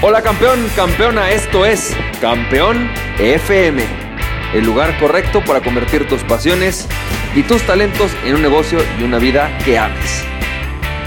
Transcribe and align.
Hola 0.00 0.22
campeón, 0.22 0.64
campeona, 0.76 1.32
esto 1.32 1.66
es 1.66 1.92
Campeón 2.20 2.88
FM, 3.18 3.82
el 4.54 4.64
lugar 4.64 4.96
correcto 5.00 5.42
para 5.44 5.60
convertir 5.60 6.06
tus 6.06 6.22
pasiones 6.22 6.86
y 7.34 7.42
tus 7.42 7.62
talentos 7.62 8.12
en 8.24 8.36
un 8.36 8.42
negocio 8.42 8.78
y 9.00 9.02
una 9.02 9.18
vida 9.18 9.50
que 9.64 9.76
ames. 9.76 10.22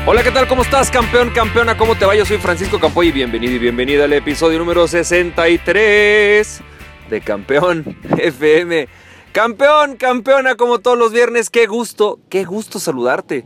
Hola, 0.06 0.24
¿qué 0.24 0.32
tal? 0.32 0.46
¿Cómo 0.46 0.64
estás, 0.64 0.92
campeón, 0.92 1.30
campeona? 1.30 1.78
¿Cómo 1.78 1.96
te 1.96 2.06
va? 2.06 2.18
Yo 2.18 2.26
soy 2.26 2.38
Francisco 2.38 2.82
Campoy 2.82 3.08
y 3.08 3.12
bienvenido 3.14 3.54
y 3.54 3.60
bienvenida 3.60 4.04
al 4.04 4.12
episodio 4.12 4.60
número 4.60 4.86
63 4.86 6.62
de 7.10 7.22
Campeón 7.22 7.98
FM. 8.18 8.90
Campeón, 9.32 9.96
campeona, 9.96 10.56
como 10.56 10.80
todos 10.80 10.98
los 10.98 11.14
viernes, 11.14 11.50
qué 11.50 11.66
gusto, 11.66 12.20
qué 12.28 12.44
gusto 12.44 12.78
saludarte. 12.78 13.46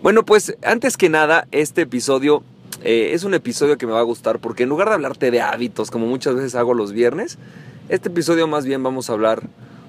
Bueno, 0.00 0.24
pues 0.24 0.56
antes 0.62 0.96
que 0.96 1.08
nada, 1.08 1.48
este 1.50 1.82
episodio 1.82 2.44
eh, 2.82 3.10
es 3.12 3.24
un 3.24 3.34
episodio 3.34 3.78
que 3.78 3.86
me 3.86 3.92
va 3.92 4.00
a 4.00 4.04
gustar 4.04 4.38
porque 4.38 4.64
en 4.64 4.68
lugar 4.68 4.88
de 4.88 4.94
hablarte 4.94 5.30
de 5.30 5.40
hábitos, 5.40 5.90
como 5.90 6.06
muchas 6.06 6.34
veces 6.34 6.54
hago 6.54 6.74
los 6.74 6.92
viernes, 6.92 7.38
este 7.88 8.08
episodio 8.08 8.46
más 8.46 8.66
bien 8.66 8.82
vamos 8.82 9.10
a 9.10 9.14
hablar 9.14 9.42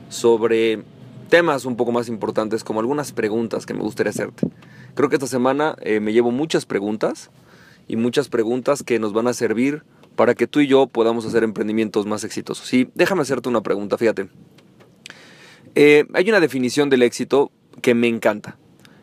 sobre 0.10 0.84
temas 1.30 1.66
un 1.66 1.76
poco 1.76 1.92
más 1.92 2.08
importantes, 2.08 2.64
como 2.64 2.80
algunas 2.80 3.12
preguntas 3.12 3.66
que 3.66 3.74
me 3.74 3.82
gustaría 3.82 4.12
hacerte. 4.12 4.48
Creo 4.96 5.10
que 5.10 5.16
esta 5.16 5.28
semana 5.28 5.76
eh, 5.82 6.00
me 6.00 6.14
llevo 6.14 6.32
muchas 6.32 6.66
preguntas 6.66 7.30
y 7.88 7.96
muchas 7.96 8.30
preguntas 8.30 8.84
que 8.84 9.00
nos 9.00 9.14
van 9.14 9.28
a 9.28 9.34
servir 9.34 9.84
para 10.16 10.34
que 10.34 10.48
tú 10.48 10.62
y 10.62 10.68
yo 10.68 10.88
podamos 10.88 11.26
hacer 11.26 11.44
emprendimientos 11.44 12.06
más 12.06 12.24
exitosos. 12.24 12.74
Y 12.74 12.90
déjame 12.96 13.22
hacerte 13.22 13.50
una 13.50 13.62
pregunta, 13.62 13.98
fíjate. 13.98 14.30
Eh, 15.76 16.06
hay 16.14 16.30
una 16.30 16.40
definición 16.40 16.90
del 16.90 17.04
éxito 17.04 17.52
que 17.82 17.94
me 17.94 18.08
encanta. 18.08 18.58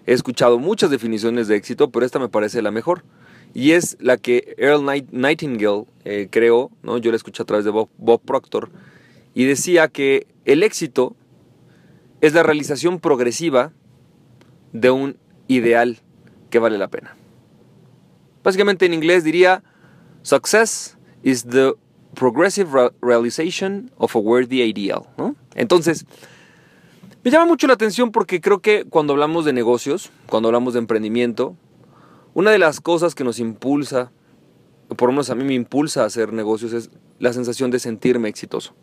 He 0.07 0.13
escuchado 0.13 0.59
muchas 0.59 0.91
definiciones 0.91 1.47
de 1.47 1.57
éxito, 1.57 1.91
pero 1.91 2.05
esta 2.05 2.19
me 2.19 2.29
parece 2.29 2.61
la 2.63 2.71
mejor 2.71 3.05
y 3.55 3.71
es 3.71 3.97
la 4.01 4.17
que 4.17 4.57
Earl 4.59 4.85
Nightingale 4.85 5.87
eh, 6.05 6.29
creó, 6.31 6.73
¿no? 6.83 6.99
yo 6.99 7.13
la 7.13 7.17
escuché 7.17 7.43
a 7.45 7.47
través 7.47 7.65
de 7.65 7.71
Bob, 7.71 8.21
Proctor, 8.25 8.71
y 9.33 9.45
decía 9.45 9.89
que 9.89 10.27
el 10.45 10.65
éxito 10.65 11.17
es 12.21 12.35
la 12.35 12.43
realización 12.43 12.99
progresiva 12.99 13.73
de 14.73 14.91
un 14.91 15.17
ideal 15.47 16.01
que 16.51 16.59
vale 16.59 16.79
la 16.79 16.89
pena. 16.89 17.17
Básicamente 18.43 18.87
en 18.87 18.95
inglés 18.95 19.23
diría, 19.23 19.63
success 20.23 20.99
is 21.23 21.45
the 21.45 21.75
progressive 22.15 22.91
realization 23.01 23.91
of 23.97 24.17
a 24.17 24.19
worthy 24.19 24.63
ideal. 24.63 25.07
Entonces, 25.55 26.07
me 27.23 27.31
llama 27.31 27.47
mucho 27.47 27.67
la 27.67 27.75
atención 27.75 28.11
porque 28.11 28.41
creo 28.41 28.61
que 28.61 28.85
cuando 28.85 29.13
hablamos 29.13 29.45
de 29.45 29.53
negocios, 29.53 30.11
cuando 30.27 30.49
hablamos 30.49 30.75
de 30.75 30.81
emprendimiento, 30.81 31.57
una 32.35 32.51
de 32.51 32.59
las 32.59 32.81
cosas 32.81 33.15
que 33.15 33.25
nos 33.25 33.39
impulsa, 33.39 34.11
por 34.97 35.09
lo 35.09 35.13
menos 35.13 35.31
a 35.31 35.35
mí 35.35 35.45
me 35.45 35.55
impulsa 35.55 36.03
a 36.03 36.07
hacer 36.07 36.33
negocios, 36.33 36.73
es 36.73 36.91
la 37.19 37.33
sensación 37.33 37.71
de 37.71 37.79
sentirme 37.79 38.29
exitoso. 38.29 38.75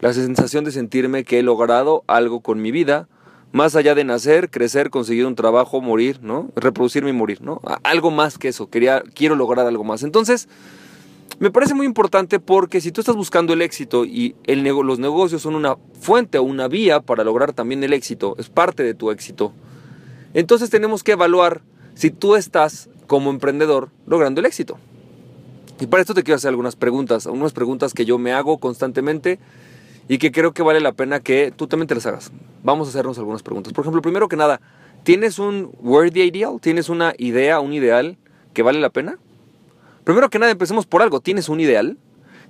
La 0.00 0.12
sensación 0.12 0.64
de 0.64 0.72
sentirme 0.72 1.24
que 1.24 1.38
he 1.38 1.42
logrado 1.42 2.04
algo 2.06 2.40
con 2.40 2.60
mi 2.60 2.70
vida, 2.70 3.08
más 3.52 3.76
allá 3.76 3.94
de 3.94 4.04
nacer, 4.04 4.50
crecer, 4.50 4.90
conseguir 4.90 5.24
un 5.24 5.34
trabajo, 5.34 5.80
morir, 5.80 6.20
¿no? 6.22 6.50
Reproducirme 6.54 7.10
y 7.10 7.14
morir, 7.14 7.40
¿no? 7.40 7.62
Algo 7.82 8.10
más 8.10 8.36
que 8.36 8.48
eso, 8.48 8.68
quería, 8.68 9.02
quiero 9.14 9.36
lograr 9.36 9.66
algo 9.66 9.82
más. 9.82 10.02
Entonces, 10.02 10.46
me 11.38 11.50
parece 11.50 11.72
muy 11.72 11.86
importante 11.86 12.38
porque 12.40 12.82
si 12.82 12.92
tú 12.92 13.00
estás 13.00 13.16
buscando 13.16 13.54
el 13.54 13.62
éxito 13.62 14.04
y 14.04 14.34
los 14.46 14.98
negocios 14.98 15.40
son 15.40 15.54
una 15.54 15.76
fuente 15.98 16.36
o 16.36 16.42
una 16.42 16.68
vía 16.68 17.00
para 17.00 17.24
lograr 17.24 17.54
también 17.54 17.82
el 17.82 17.94
éxito, 17.94 18.36
es 18.38 18.50
parte 18.50 18.82
de 18.82 18.92
tu 18.92 19.10
éxito, 19.10 19.52
entonces 20.34 20.68
tenemos 20.68 21.02
que 21.02 21.12
evaluar 21.12 21.62
si 21.96 22.10
tú 22.10 22.36
estás 22.36 22.88
como 23.08 23.30
emprendedor 23.30 23.90
logrando 24.06 24.40
el 24.40 24.46
éxito. 24.46 24.78
Y 25.80 25.86
para 25.86 26.02
esto 26.02 26.14
te 26.14 26.22
quiero 26.22 26.36
hacer 26.36 26.50
algunas 26.50 26.76
preguntas, 26.76 27.26
algunas 27.26 27.52
preguntas 27.52 27.92
que 27.94 28.04
yo 28.04 28.18
me 28.18 28.32
hago 28.32 28.58
constantemente 28.58 29.38
y 30.08 30.18
que 30.18 30.30
creo 30.30 30.52
que 30.52 30.62
vale 30.62 30.80
la 30.80 30.92
pena 30.92 31.20
que 31.20 31.52
tú 31.56 31.66
también 31.66 31.88
te 31.88 31.94
las 31.94 32.06
hagas. 32.06 32.30
Vamos 32.62 32.86
a 32.86 32.90
hacernos 32.90 33.18
algunas 33.18 33.42
preguntas. 33.42 33.72
Por 33.72 33.82
ejemplo, 33.82 34.02
primero 34.02 34.28
que 34.28 34.36
nada, 34.36 34.60
¿tienes 35.02 35.38
un 35.38 35.70
worthy 35.80 36.22
ideal? 36.22 36.58
¿Tienes 36.60 36.88
una 36.88 37.14
idea, 37.18 37.60
un 37.60 37.72
ideal 37.72 38.18
que 38.52 38.62
vale 38.62 38.78
la 38.78 38.90
pena? 38.90 39.18
Primero 40.04 40.30
que 40.30 40.38
nada, 40.38 40.52
empecemos 40.52 40.86
por 40.86 41.02
algo. 41.02 41.20
¿Tienes 41.20 41.48
un 41.48 41.60
ideal? 41.60 41.98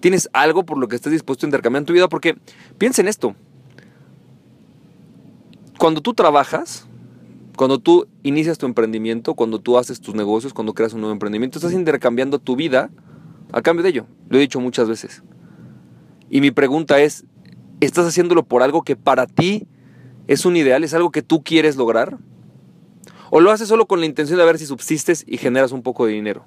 ¿Tienes 0.01 0.29
algo 0.33 0.65
por 0.65 0.77
lo 0.77 0.89
que 0.89 0.97
estés 0.97 1.12
dispuesto 1.12 1.47
a 1.47 1.49
intercambiar 1.49 1.83
en 1.83 1.87
tu 1.87 1.93
vida? 1.93 2.09
Porque 2.09 2.37
piensa 2.79 3.01
en 3.01 3.09
esto. 3.09 3.35
Cuando 5.79 6.01
tú 6.01 6.15
trabajas, 6.15 6.87
cuando 7.56 7.78
tú 7.78 8.06
inicias 8.22 8.59
tu 8.59 8.67
emprendimiento, 8.67 9.34
cuando 9.34 9.59
tú 9.59 9.78
haces 9.78 10.00
tus 10.00 10.15
negocios, 10.15 10.53
cuando 10.53 10.75
creas 10.75 10.93
un 10.93 11.00
nuevo 11.00 11.12
emprendimiento, 11.12 11.59
estás 11.59 11.72
intercambiando 11.72 12.39
tu 12.39 12.55
vida 12.55 12.91
a 13.53 13.62
cambio 13.62 13.83
de 13.83 13.89
ello. 13.89 14.06
Lo 14.28 14.37
he 14.37 14.41
dicho 14.41 14.61
muchas 14.61 14.89
veces. 14.89 15.22
Y 16.28 16.41
mi 16.41 16.50
pregunta 16.50 17.00
es, 17.00 17.25
¿estás 17.81 18.06
haciéndolo 18.06 18.44
por 18.44 18.62
algo 18.62 18.83
que 18.83 18.94
para 18.94 19.27
ti 19.27 19.67
es 20.27 20.44
un 20.44 20.56
ideal, 20.56 20.84
es 20.84 20.93
algo 20.93 21.11
que 21.11 21.22
tú 21.22 21.43
quieres 21.43 21.77
lograr? 21.77 22.19
¿O 23.31 23.41
lo 23.41 23.50
haces 23.50 23.69
solo 23.69 23.87
con 23.87 24.00
la 24.00 24.06
intención 24.06 24.38
de 24.38 24.44
ver 24.44 24.59
si 24.59 24.67
subsistes 24.67 25.25
y 25.27 25.38
generas 25.38 25.73
un 25.73 25.83
poco 25.83 26.06
de 26.06 26.12
dinero? 26.12 26.44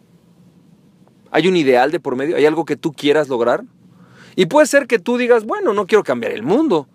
¿Hay 1.32 1.48
un 1.48 1.58
ideal 1.58 1.92
de 1.92 2.00
por 2.00 2.16
medio? 2.16 2.36
¿Hay 2.36 2.46
algo 2.46 2.66
que 2.66 2.76
tú 2.76 2.94
quieras 2.94 3.30
lograr? 3.30 3.64
Y 4.36 4.46
puede 4.46 4.68
ser 4.68 4.86
que 4.86 5.00
tú 5.00 5.18
digas, 5.18 5.46
bueno, 5.46 5.74
no 5.74 5.88
quiero 5.88 6.04
cambiar 6.04 6.34
el 6.34 6.44
mundo, 6.44 6.88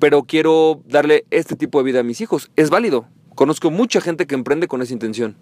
pero 0.00 0.24
quiero 0.24 0.82
darle 0.86 1.24
este 1.30 1.56
tipo 1.56 1.78
de 1.78 1.84
vida 1.84 2.00
a 2.00 2.02
mis 2.02 2.20
hijos. 2.20 2.50
Es 2.56 2.68
válido. 2.68 3.06
Conozco 3.40 3.70
mucha 3.70 4.02
gente 4.02 4.26
que 4.26 4.34
emprende 4.34 4.68
con 4.68 4.82
esa 4.82 4.92
intención. 4.92 5.34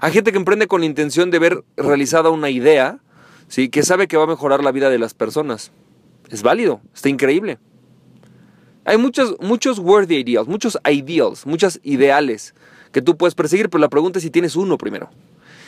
Hay 0.00 0.12
gente 0.12 0.30
que 0.30 0.38
emprende 0.38 0.68
con 0.68 0.82
la 0.82 0.86
intención 0.86 1.32
de 1.32 1.40
ver 1.40 1.64
realizada 1.76 2.30
una 2.30 2.48
idea, 2.48 3.00
¿sí? 3.48 3.70
que 3.70 3.82
sabe 3.82 4.06
que 4.06 4.16
va 4.16 4.22
a 4.22 4.28
mejorar 4.28 4.62
la 4.62 4.70
vida 4.70 4.88
de 4.88 5.00
las 5.00 5.14
personas. 5.14 5.72
Es 6.30 6.44
válido, 6.44 6.80
está 6.94 7.08
increíble. 7.08 7.58
Hay 8.84 8.98
muchos, 8.98 9.34
muchos 9.40 9.80
worthy 9.80 10.18
ideals, 10.18 10.46
muchos 10.46 10.78
ideals, 10.88 11.44
muchos 11.44 11.80
ideales 11.82 12.54
que 12.92 13.02
tú 13.02 13.16
puedes 13.16 13.34
perseguir, 13.34 13.68
pero 13.68 13.80
la 13.80 13.88
pregunta 13.88 14.20
es 14.20 14.22
si 14.22 14.30
tienes 14.30 14.54
uno 14.54 14.78
primero. 14.78 15.10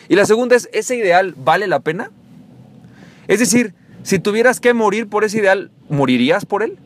Y 0.09 0.15
la 0.15 0.27
segunda 0.27 0.55
es, 0.55 0.69
¿ese 0.73 0.95
ideal 0.95 1.35
vale 1.37 1.67
la 1.67 1.81
pena? 1.81 2.13
Es 3.27 3.41
decir, 3.41 3.75
si 4.05 4.21
tuvieras 4.21 4.61
que 4.61 4.73
morir 4.73 5.09
por 5.09 5.25
ese 5.25 5.39
ideal, 5.39 5.73
¿morirías 5.89 6.47
por 6.47 6.63
él? 6.63 6.79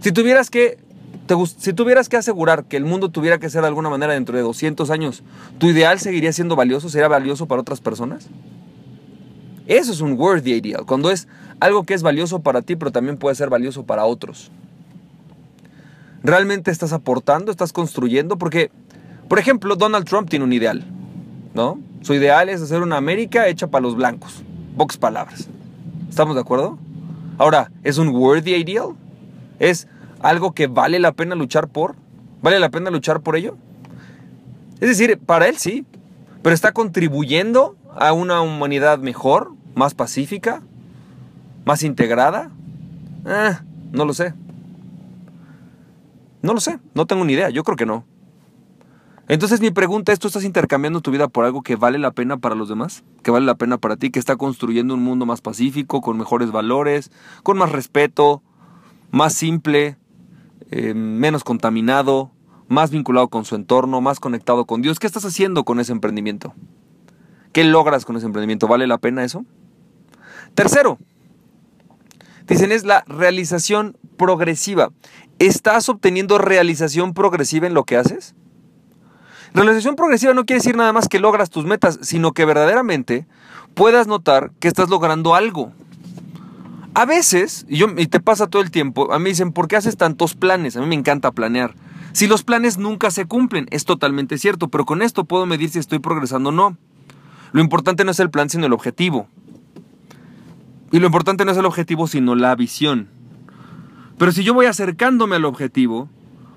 Si 0.00 0.10
tuvieras 0.10 0.50
que 0.50 0.89
si 1.46 1.72
tuvieras 1.72 2.08
que 2.08 2.16
asegurar 2.16 2.64
que 2.64 2.76
el 2.76 2.84
mundo 2.84 3.10
tuviera 3.10 3.38
que 3.38 3.50
ser 3.50 3.62
de 3.62 3.68
alguna 3.68 3.90
manera 3.90 4.14
dentro 4.14 4.36
de 4.36 4.42
200 4.42 4.90
años, 4.90 5.22
¿tu 5.58 5.68
ideal 5.68 5.98
seguiría 5.98 6.32
siendo 6.32 6.56
valioso? 6.56 6.88
¿Sería 6.88 7.08
valioso 7.08 7.46
para 7.46 7.60
otras 7.60 7.80
personas? 7.80 8.28
Eso 9.66 9.92
es 9.92 10.00
un 10.00 10.18
worthy 10.18 10.54
ideal, 10.54 10.84
cuando 10.86 11.10
es 11.10 11.28
algo 11.60 11.84
que 11.84 11.94
es 11.94 12.02
valioso 12.02 12.40
para 12.40 12.62
ti, 12.62 12.74
pero 12.76 12.90
también 12.90 13.16
puede 13.16 13.36
ser 13.36 13.50
valioso 13.50 13.84
para 13.84 14.04
otros. 14.04 14.50
¿Realmente 16.22 16.70
estás 16.70 16.92
aportando, 16.92 17.50
estás 17.50 17.72
construyendo? 17.72 18.36
Porque, 18.36 18.70
por 19.28 19.38
ejemplo, 19.38 19.76
Donald 19.76 20.06
Trump 20.06 20.28
tiene 20.28 20.44
un 20.44 20.52
ideal, 20.52 20.84
¿no? 21.54 21.78
Su 22.02 22.14
ideal 22.14 22.48
es 22.48 22.60
hacer 22.62 22.82
una 22.82 22.96
América 22.96 23.46
hecha 23.46 23.68
para 23.68 23.82
los 23.82 23.94
blancos. 23.94 24.42
Pocas 24.76 24.96
palabras. 24.96 25.48
¿Estamos 26.08 26.34
de 26.34 26.40
acuerdo? 26.40 26.78
Ahora, 27.38 27.70
¿es 27.84 27.98
un 27.98 28.08
worthy 28.08 28.54
ideal? 28.54 28.96
Es 29.58 29.86
algo 30.20 30.52
que 30.52 30.66
vale 30.66 30.98
la 30.98 31.12
pena 31.12 31.34
luchar 31.34 31.68
por? 31.68 31.96
¿Vale 32.42 32.58
la 32.58 32.70
pena 32.70 32.90
luchar 32.90 33.20
por 33.20 33.36
ello? 33.36 33.56
Es 34.80 34.88
decir, 34.88 35.18
para 35.18 35.48
él 35.48 35.58
sí, 35.58 35.84
pero 36.42 36.54
está 36.54 36.72
contribuyendo 36.72 37.76
a 37.98 38.12
una 38.12 38.40
humanidad 38.40 38.98
mejor, 38.98 39.52
más 39.74 39.94
pacífica, 39.94 40.62
más 41.64 41.82
integrada. 41.82 42.50
Eh, 43.26 43.56
no 43.92 44.04
lo 44.04 44.14
sé. 44.14 44.34
No 46.42 46.54
lo 46.54 46.60
sé, 46.60 46.78
no 46.94 47.06
tengo 47.06 47.24
ni 47.24 47.34
idea, 47.34 47.50
yo 47.50 47.64
creo 47.64 47.76
que 47.76 47.84
no. 47.84 48.04
Entonces 49.28 49.60
mi 49.60 49.70
pregunta 49.70 50.10
es, 50.10 50.18
¿tú 50.18 50.26
estás 50.26 50.44
intercambiando 50.44 51.02
tu 51.02 51.10
vida 51.10 51.28
por 51.28 51.44
algo 51.44 51.62
que 51.62 51.76
vale 51.76 51.98
la 51.98 52.10
pena 52.10 52.38
para 52.38 52.54
los 52.54 52.68
demás? 52.68 53.04
¿Que 53.22 53.30
vale 53.30 53.46
la 53.46 53.54
pena 53.54 53.78
para 53.78 53.96
ti? 53.96 54.10
¿Que 54.10 54.18
está 54.18 54.36
construyendo 54.36 54.94
un 54.94 55.04
mundo 55.04 55.26
más 55.26 55.40
pacífico, 55.40 56.00
con 56.00 56.16
mejores 56.16 56.50
valores, 56.50 57.12
con 57.42 57.58
más 57.58 57.70
respeto, 57.70 58.42
más 59.12 59.34
simple, 59.34 59.98
eh, 60.70 60.94
menos 60.94 61.44
contaminado, 61.44 62.30
más 62.68 62.90
vinculado 62.90 63.28
con 63.28 63.44
su 63.44 63.56
entorno, 63.56 64.00
más 64.00 64.20
conectado 64.20 64.64
con 64.64 64.82
Dios. 64.82 64.98
¿Qué 64.98 65.06
estás 65.06 65.24
haciendo 65.24 65.64
con 65.64 65.80
ese 65.80 65.92
emprendimiento? 65.92 66.54
¿Qué 67.52 67.64
logras 67.64 68.04
con 68.04 68.16
ese 68.16 68.26
emprendimiento? 68.26 68.68
¿Vale 68.68 68.86
la 68.86 68.98
pena 68.98 69.24
eso? 69.24 69.44
Tercero, 70.54 70.98
dicen 72.46 72.70
es 72.72 72.84
la 72.84 73.04
realización 73.06 73.96
progresiva. 74.16 74.90
¿Estás 75.38 75.88
obteniendo 75.88 76.38
realización 76.38 77.14
progresiva 77.14 77.66
en 77.66 77.74
lo 77.74 77.84
que 77.84 77.96
haces? 77.96 78.34
Realización 79.52 79.96
progresiva 79.96 80.32
no 80.32 80.44
quiere 80.44 80.60
decir 80.60 80.76
nada 80.76 80.92
más 80.92 81.08
que 81.08 81.18
logras 81.18 81.50
tus 81.50 81.64
metas, 81.64 81.98
sino 82.02 82.32
que 82.32 82.44
verdaderamente 82.44 83.26
puedas 83.74 84.06
notar 84.06 84.52
que 84.60 84.68
estás 84.68 84.88
logrando 84.88 85.34
algo. 85.34 85.72
A 86.94 87.04
veces, 87.06 87.66
y, 87.68 87.78
yo, 87.78 87.94
te 87.94 88.20
pasa 88.20 88.48
todo 88.48 88.62
el 88.62 88.70
tiempo, 88.70 89.12
a 89.12 89.18
mí 89.18 89.30
dicen, 89.30 89.52
¿por 89.52 89.68
qué 89.68 89.76
haces 89.76 89.96
tantos 89.96 90.34
planes? 90.34 90.76
A 90.76 90.80
mí 90.80 90.86
me 90.86 90.96
encanta 90.96 91.30
planear. 91.30 91.74
Si 92.12 92.26
los 92.26 92.42
planes 92.42 92.78
nunca 92.78 93.10
se 93.10 93.26
cumplen, 93.26 93.66
es 93.70 93.84
totalmente 93.84 94.38
cierto, 94.38 94.68
pero 94.68 94.84
con 94.84 95.00
esto 95.00 95.24
puedo 95.24 95.46
medir 95.46 95.70
si 95.70 95.78
estoy 95.78 96.00
progresando 96.00 96.48
o 96.48 96.52
no. 96.52 96.76
Lo 97.52 97.60
importante 97.60 98.04
no 98.04 98.10
es 98.10 98.20
el 98.20 98.30
plan, 98.30 98.50
sino 98.50 98.66
el 98.66 98.72
objetivo. 98.72 99.28
Y 100.90 100.98
lo 100.98 101.06
importante 101.06 101.44
no 101.44 101.52
es 101.52 101.58
el 101.58 101.66
objetivo, 101.66 102.08
sino 102.08 102.34
la 102.34 102.54
visión. 102.56 103.08
Pero 104.18 104.32
si 104.32 104.42
yo 104.42 104.54
voy 104.54 104.66
acercándome 104.66 105.36
al 105.36 105.44
objetivo, 105.44 106.08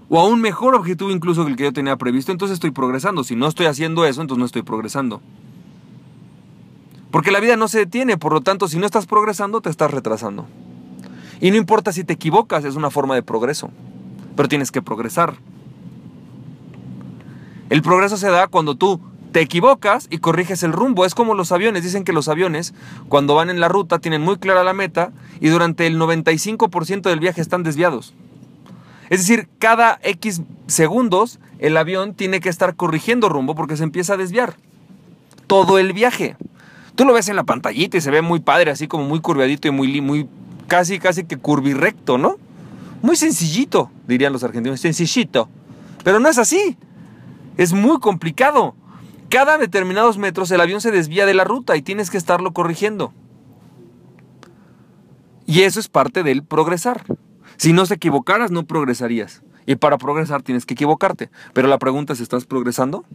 o 0.09 0.19
a 0.19 0.27
un 0.27 0.41
mejor 0.41 0.75
objetivo 0.75 1.11
incluso 1.11 1.45
que 1.45 1.51
el 1.51 1.57
que 1.57 1.63
yo 1.63 1.73
tenía 1.73 1.97
previsto, 1.97 2.31
entonces 2.31 2.55
estoy 2.55 2.71
progresando. 2.71 3.23
Si 3.23 3.35
no 3.35 3.47
estoy 3.47 3.67
haciendo 3.67 4.05
eso, 4.05 4.21
entonces 4.21 4.39
no 4.39 4.45
estoy 4.45 4.63
progresando. 4.63 5.21
Porque 7.13 7.29
la 7.29 7.39
vida 7.39 7.57
no 7.57 7.67
se 7.67 7.77
detiene, 7.77 8.17
por 8.17 8.33
lo 8.33 8.41
tanto, 8.41 8.67
si 8.67 8.79
no 8.79 8.87
estás 8.87 9.05
progresando, 9.05 9.61
te 9.61 9.69
estás 9.69 9.91
retrasando. 9.91 10.47
Y 11.39 11.51
no 11.51 11.57
importa 11.57 11.91
si 11.91 12.03
te 12.03 12.13
equivocas, 12.13 12.65
es 12.65 12.73
una 12.73 12.89
forma 12.89 13.13
de 13.13 13.21
progreso. 13.21 13.69
Pero 14.35 14.49
tienes 14.49 14.71
que 14.71 14.81
progresar. 14.81 15.35
El 17.69 17.83
progreso 17.83 18.17
se 18.17 18.31
da 18.31 18.47
cuando 18.47 18.73
tú 18.73 18.99
te 19.31 19.41
equivocas 19.41 20.07
y 20.09 20.17
corriges 20.17 20.63
el 20.63 20.73
rumbo. 20.73 21.05
Es 21.05 21.13
como 21.13 21.35
los 21.35 21.51
aviones. 21.51 21.83
Dicen 21.83 22.03
que 22.03 22.13
los 22.13 22.29
aviones, 22.29 22.73
cuando 23.09 23.35
van 23.35 23.51
en 23.51 23.59
la 23.59 23.67
ruta, 23.67 23.99
tienen 23.99 24.23
muy 24.23 24.37
clara 24.37 24.63
la 24.63 24.73
meta 24.73 25.11
y 25.39 25.49
durante 25.49 25.85
el 25.85 25.99
95% 25.99 27.03
del 27.03 27.19
viaje 27.19 27.41
están 27.41 27.61
desviados. 27.61 28.15
Es 29.11 29.19
decir, 29.19 29.49
cada 29.59 29.99
X 30.01 30.41
segundos 30.65 31.37
el 31.59 31.77
avión 31.77 32.15
tiene 32.15 32.39
que 32.39 32.49
estar 32.49 32.75
corrigiendo 32.75 33.29
rumbo 33.29 33.53
porque 33.53 33.77
se 33.77 33.83
empieza 33.83 34.15
a 34.15 34.17
desviar. 34.17 34.55
Todo 35.45 35.77
el 35.77 35.93
viaje. 35.93 36.37
Tú 36.95 37.05
lo 37.05 37.13
ves 37.13 37.27
en 37.29 37.35
la 37.35 37.43
pantallita 37.43 37.97
y 37.97 38.01
se 38.01 38.11
ve 38.11 38.21
muy 38.21 38.39
padre, 38.39 38.71
así 38.71 38.87
como 38.87 39.03
muy 39.05 39.19
curviadito 39.19 39.67
y 39.67 39.71
muy, 39.71 39.99
muy 40.01 40.27
casi, 40.67 40.99
casi 40.99 41.23
que 41.23 41.37
curvirrecto, 41.37 42.17
¿no? 42.17 42.37
Muy 43.01 43.15
sencillito, 43.15 43.91
dirían 44.07 44.31
los 44.31 44.43
argentinos, 44.43 44.79
sencillito. 44.79 45.49
Pero 46.03 46.19
no 46.19 46.29
es 46.29 46.37
así. 46.37 46.77
Es 47.57 47.73
muy 47.73 47.99
complicado. 47.99 48.75
Cada 49.29 49.57
determinados 49.57 50.17
metros 50.17 50.51
el 50.51 50.61
avión 50.61 50.81
se 50.81 50.91
desvía 50.91 51.25
de 51.25 51.33
la 51.33 51.43
ruta 51.43 51.75
y 51.75 51.81
tienes 51.81 52.09
que 52.09 52.17
estarlo 52.17 52.53
corrigiendo. 52.53 53.13
Y 55.45 55.61
eso 55.63 55.79
es 55.79 55.89
parte 55.89 56.23
del 56.23 56.43
progresar. 56.43 57.03
Si 57.57 57.73
no 57.73 57.85
se 57.85 57.95
equivocaras, 57.95 58.51
no 58.51 58.65
progresarías. 58.65 59.41
Y 59.65 59.75
para 59.75 59.97
progresar 59.97 60.41
tienes 60.41 60.65
que 60.65 60.73
equivocarte. 60.73 61.29
Pero 61.53 61.67
la 61.67 61.79
pregunta 61.79 62.13
es, 62.13 62.19
¿estás 62.19 62.45
progresando? 62.45 63.05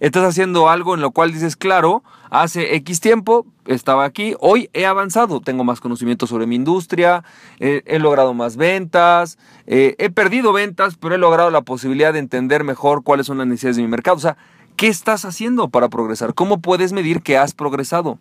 Estás 0.00 0.24
haciendo 0.24 0.68
algo 0.68 0.94
en 0.94 1.00
lo 1.00 1.10
cual 1.10 1.32
dices, 1.32 1.56
claro, 1.56 2.02
hace 2.30 2.74
X 2.76 3.00
tiempo 3.00 3.46
estaba 3.66 4.04
aquí, 4.04 4.34
hoy 4.40 4.70
he 4.72 4.86
avanzado, 4.86 5.40
tengo 5.40 5.64
más 5.64 5.80
conocimiento 5.80 6.26
sobre 6.26 6.46
mi 6.46 6.56
industria, 6.56 7.24
he 7.58 7.98
logrado 7.98 8.34
más 8.34 8.56
ventas, 8.56 9.38
eh, 9.66 9.94
he 9.98 10.10
perdido 10.10 10.52
ventas, 10.52 10.96
pero 10.96 11.14
he 11.14 11.18
logrado 11.18 11.50
la 11.50 11.62
posibilidad 11.62 12.12
de 12.12 12.18
entender 12.18 12.64
mejor 12.64 13.02
cuáles 13.02 13.26
son 13.26 13.38
las 13.38 13.46
necesidades 13.46 13.76
de 13.76 13.82
mi 13.82 13.88
mercado. 13.88 14.16
O 14.16 14.20
sea, 14.20 14.36
¿qué 14.76 14.88
estás 14.88 15.24
haciendo 15.24 15.68
para 15.68 15.88
progresar? 15.88 16.34
¿Cómo 16.34 16.60
puedes 16.60 16.92
medir 16.92 17.22
que 17.22 17.36
has 17.36 17.54
progresado? 17.54 18.18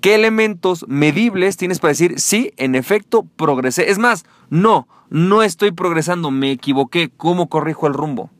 ¿Qué 0.00 0.14
elementos 0.14 0.84
medibles 0.86 1.56
tienes 1.56 1.78
para 1.78 1.92
decir, 1.92 2.20
sí, 2.20 2.52
en 2.56 2.74
efecto, 2.74 3.26
progresé? 3.36 3.90
Es 3.90 3.98
más, 3.98 4.24
no, 4.50 4.86
no 5.08 5.42
estoy 5.42 5.72
progresando, 5.72 6.30
me 6.30 6.50
equivoqué, 6.50 7.10
¿cómo 7.16 7.48
corrijo 7.48 7.86
el 7.86 7.94
rumbo? 7.94 8.30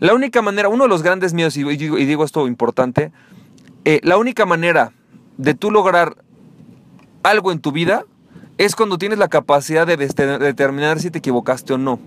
La 0.00 0.14
única 0.14 0.40
manera, 0.40 0.70
uno 0.70 0.84
de 0.84 0.88
los 0.88 1.02
grandes 1.02 1.34
miedos, 1.34 1.58
y 1.58 1.64
digo, 1.76 2.24
esto 2.24 2.48
importante, 2.48 3.12
eh, 3.84 4.00
la 4.02 4.16
única 4.16 4.46
manera 4.46 4.92
de 5.36 5.52
tú 5.52 5.70
lograr 5.70 6.16
algo 7.22 7.52
en 7.52 7.60
tu 7.60 7.70
vida 7.70 8.04
es 8.56 8.74
cuando 8.74 8.96
tienes 8.96 9.18
la 9.18 9.28
capacidad 9.28 9.86
de, 9.86 9.98
determinar 9.98 11.00
si 11.00 11.10
te 11.10 11.18
equivocaste 11.18 11.74
o 11.74 11.78
no. 11.78 12.00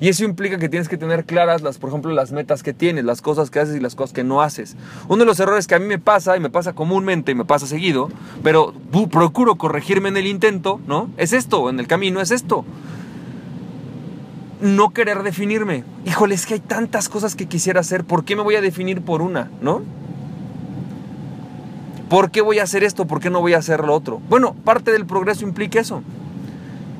Y 0.00 0.08
eso 0.08 0.24
implica 0.24 0.58
que 0.58 0.70
tienes 0.70 0.88
que 0.88 0.96
tener 0.96 1.26
claras, 1.26 1.60
las, 1.60 1.76
por 1.76 1.90
ejemplo, 1.90 2.12
las 2.12 2.32
metas 2.32 2.62
que 2.62 2.72
tienes, 2.72 3.04
las 3.04 3.20
cosas 3.20 3.50
que 3.50 3.60
haces 3.60 3.76
y 3.76 3.80
las 3.80 3.94
cosas 3.94 4.14
que 4.14 4.24
no 4.24 4.40
haces. 4.40 4.74
Uno 5.08 5.20
de 5.20 5.26
los 5.26 5.38
errores 5.38 5.66
que 5.66 5.74
a 5.74 5.78
mí 5.78 5.86
me 5.86 5.98
pasa, 5.98 6.38
y 6.38 6.40
me 6.40 6.50
pasa 6.50 6.72
comúnmente, 6.72 7.32
y 7.32 7.34
me 7.34 7.44
pasa 7.44 7.66
seguido, 7.66 8.08
pero 8.42 8.72
procuro 9.10 9.56
corregirme 9.56 10.08
en 10.08 10.16
el 10.16 10.26
intento, 10.26 10.80
¿no? 10.86 11.10
Es 11.18 11.34
esto, 11.34 11.68
en 11.68 11.78
el 11.78 11.86
camino 11.86 12.22
es 12.22 12.30
esto 12.30 12.64
no 14.60 14.90
querer 14.90 15.22
definirme. 15.22 15.84
Híjole, 16.04 16.34
es 16.34 16.46
que 16.46 16.54
hay 16.54 16.60
tantas 16.60 17.08
cosas 17.08 17.34
que 17.34 17.46
quisiera 17.46 17.80
hacer, 17.80 18.04
¿por 18.04 18.24
qué 18.24 18.36
me 18.36 18.42
voy 18.42 18.56
a 18.56 18.60
definir 18.60 19.02
por 19.02 19.22
una, 19.22 19.50
no? 19.60 19.82
¿Por 22.08 22.30
qué 22.30 22.42
voy 22.42 22.58
a 22.58 22.64
hacer 22.64 22.84
esto? 22.84 23.06
¿Por 23.06 23.20
qué 23.20 23.30
no 23.30 23.40
voy 23.40 23.54
a 23.54 23.58
hacer 23.58 23.84
lo 23.84 23.94
otro? 23.94 24.20
Bueno, 24.28 24.54
parte 24.64 24.92
del 24.92 25.06
progreso 25.06 25.44
implica 25.44 25.80
eso. 25.80 26.02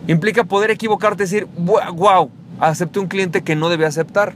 Implica 0.08 0.44
poder 0.44 0.70
equivocarte 0.70 1.22
y 1.22 1.26
decir, 1.26 1.46
wow, 1.56 2.30
acepté 2.58 2.98
un 3.00 3.06
cliente 3.06 3.42
que 3.42 3.54
no 3.54 3.68
debí 3.68 3.84
aceptar. 3.84 4.34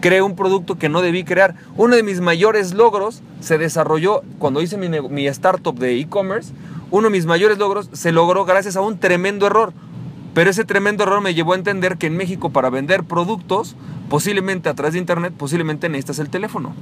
Creé 0.00 0.22
un 0.22 0.36
producto 0.36 0.78
que 0.78 0.88
no 0.88 1.02
debí 1.02 1.24
crear. 1.24 1.56
Uno 1.76 1.96
de 1.96 2.02
mis 2.02 2.20
mayores 2.20 2.72
logros 2.72 3.22
se 3.40 3.58
desarrolló 3.58 4.22
cuando 4.38 4.62
hice 4.62 4.76
mi, 4.76 4.88
mi 4.88 5.26
startup 5.26 5.76
de 5.76 5.98
e-commerce. 5.98 6.52
Uno 6.90 7.08
de 7.08 7.10
mis 7.10 7.26
mayores 7.26 7.58
logros 7.58 7.90
se 7.92 8.12
logró 8.12 8.44
gracias 8.44 8.76
a 8.76 8.80
un 8.80 8.98
tremendo 8.98 9.46
error. 9.46 9.72
Pero 10.38 10.50
ese 10.50 10.64
tremendo 10.64 11.02
error 11.02 11.20
me 11.20 11.34
llevó 11.34 11.54
a 11.54 11.56
entender 11.56 11.98
que 11.98 12.06
en 12.06 12.16
México 12.16 12.50
para 12.50 12.70
vender 12.70 13.02
productos, 13.02 13.74
posiblemente 14.08 14.68
a 14.68 14.74
través 14.74 14.92
de 14.92 15.00
internet, 15.00 15.34
posiblemente 15.36 15.88
necesitas 15.88 16.20
el 16.20 16.30
teléfono. 16.30 16.76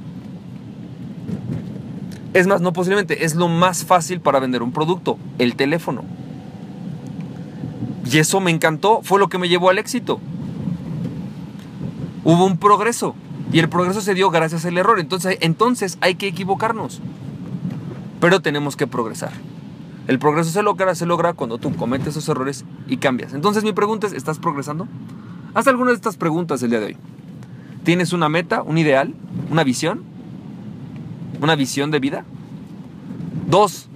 Es 2.35 2.45
más, 2.45 2.61
no 2.61 2.71
posiblemente, 2.71 3.25
es 3.25 3.33
lo 3.33 3.47
más 3.47 3.83
fácil 3.83 4.21
para 4.21 4.39
vender 4.39 4.61
un 4.61 4.71
producto, 4.73 5.17
el 5.39 5.55
teléfono. 5.55 6.03
Y 8.05 8.19
eso 8.19 8.39
me 8.41 8.51
encantó, 8.51 8.99
fue 9.01 9.17
lo 9.17 9.27
que 9.27 9.39
me 9.39 9.49
llevó 9.49 9.71
al 9.71 9.79
éxito. 9.79 10.19
Hubo 12.25 12.45
un 12.45 12.59
progreso 12.59 13.15
y 13.51 13.57
el 13.57 13.69
progreso 13.69 14.01
se 14.01 14.13
dio 14.13 14.29
gracias 14.29 14.65
al 14.65 14.77
error. 14.77 14.99
Entonces, 14.99 15.39
entonces 15.41 15.97
hay 16.01 16.13
que 16.13 16.27
equivocarnos. 16.27 17.01
Pero 18.19 18.39
tenemos 18.39 18.75
que 18.75 18.85
progresar. 18.85 19.31
El 20.07 20.19
progreso 20.19 20.49
se 20.49 20.63
logra, 20.63 20.95
se 20.95 21.05
logra 21.05 21.33
cuando 21.33 21.57
tú 21.57 21.75
cometes 21.75 22.07
esos 22.09 22.27
errores 22.29 22.63
y 22.87 22.97
cambias. 22.97 23.33
Entonces 23.33 23.63
mi 23.63 23.73
pregunta 23.73 24.07
es, 24.07 24.13
¿estás 24.13 24.39
progresando? 24.39 24.87
Haz 25.53 25.67
alguna 25.67 25.91
de 25.91 25.95
estas 25.95 26.15
preguntas 26.15 26.63
el 26.63 26.69
día 26.69 26.79
de 26.79 26.85
hoy. 26.87 26.97
¿Tienes 27.83 28.13
una 28.13 28.29
meta, 28.29 28.61
un 28.61 28.77
ideal, 28.77 29.13
una 29.51 29.63
visión? 29.63 30.03
¿Una 31.41 31.55
visión 31.55 31.91
de 31.91 31.99
vida? 31.99 32.25
Dos, 33.49 33.89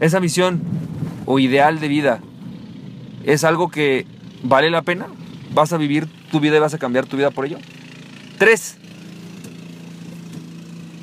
esa 0.00 0.20
visión 0.20 0.60
o 1.26 1.38
ideal 1.38 1.80
de 1.80 1.88
vida 1.88 2.20
es 3.24 3.44
algo 3.44 3.70
que 3.70 4.06
vale 4.42 4.70
la 4.70 4.82
pena. 4.82 5.06
¿Vas 5.54 5.72
a 5.72 5.78
vivir 5.78 6.06
tu 6.30 6.40
vida 6.40 6.56
y 6.56 6.60
vas 6.60 6.74
a 6.74 6.78
cambiar 6.78 7.06
tu 7.06 7.16
vida 7.16 7.30
por 7.30 7.46
ello? 7.46 7.58
Tres, 8.38 8.76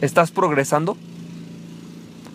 ¿estás 0.02 0.32
progresando? 0.32 0.96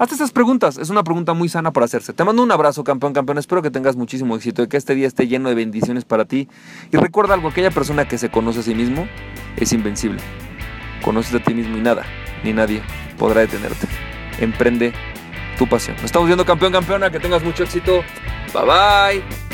Hazte 0.01 0.15
estas 0.15 0.31
preguntas, 0.31 0.79
es 0.79 0.89
una 0.89 1.05
pregunta 1.05 1.35
muy 1.35 1.51
sana 1.51 1.75
para 1.75 1.85
hacerse. 1.85 2.15
Te 2.15 2.25
mando 2.25 2.43
un 2.43 2.51
abrazo, 2.51 2.83
campeón, 2.85 3.13
campeón. 3.13 3.37
Espero 3.37 3.61
que 3.61 3.71
tengas 3.71 3.97
muchísimo 3.97 4.35
éxito 4.35 4.63
y 4.63 4.67
que 4.67 4.79
este 4.79 4.95
día 4.95 5.07
esté 5.07 5.29
lleno 5.29 5.51
de 5.51 5.55
bendiciones 5.55 6.07
para 6.07 6.25
ti. 6.25 6.49
Y 6.91 6.97
recuerda 6.97 7.35
algo, 7.35 7.49
aquella 7.49 7.71
persona 7.71 8.09
que 8.09 8.17
se 8.17 8.31
conoce 8.31 8.61
a 8.61 8.63
sí 8.63 8.75
mismo 8.75 9.07
es 9.59 9.75
invencible. 9.75 10.23
Conoces 11.05 11.35
a 11.35 11.41
ti 11.41 11.53
mismo 11.53 11.77
y 11.77 11.83
nada, 11.83 12.07
ni 12.43 12.55
nadie 12.55 12.81
podrá 13.19 13.43
detenerte. 13.43 13.89
Emprende 14.39 14.95
tu 15.59 15.69
pasión. 15.69 15.97
Nos 15.97 16.07
estamos 16.07 16.29
viendo, 16.29 16.47
campeón, 16.47 16.73
campeona. 16.73 17.11
Que 17.11 17.21
tengas 17.21 17.45
mucho 17.45 17.65
éxito. 17.65 18.03
Bye 18.55 19.23
bye. 19.23 19.50